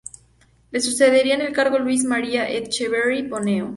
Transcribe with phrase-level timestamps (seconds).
[0.71, 3.69] Le sucedería en el cargo Luis María Etcheverry Boneo.